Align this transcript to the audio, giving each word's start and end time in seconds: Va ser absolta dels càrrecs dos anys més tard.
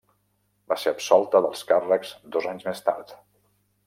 Va 0.71 0.77
ser 0.83 0.93
absolta 0.95 1.41
dels 1.47 1.61
càrrecs 1.71 2.13
dos 2.37 2.47
anys 2.53 2.65
més 2.71 2.81
tard. 2.89 3.15